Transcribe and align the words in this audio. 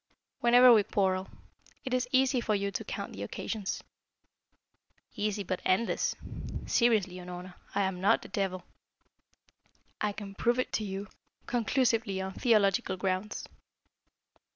"Whenever 0.39 0.73
we 0.73 0.81
quarrel. 0.81 1.27
It 1.85 1.93
is 1.93 2.07
easy 2.11 2.41
for 2.41 2.55
you 2.55 2.71
to 2.71 2.83
count 2.83 3.13
the 3.13 3.21
occasions." 3.21 3.83
"Easy, 5.15 5.43
but 5.43 5.61
endless. 5.63 6.15
Seriously, 6.65 7.17
Unorna, 7.19 7.53
I 7.75 7.83
am 7.83 8.01
not 8.01 8.23
the 8.23 8.27
devil. 8.27 8.63
I 10.01 10.11
can 10.13 10.33
prove 10.33 10.57
it 10.57 10.73
to 10.73 10.83
you 10.83 11.07
conclusively 11.45 12.19
on 12.19 12.33
theological 12.33 12.97
grounds." 12.97 13.45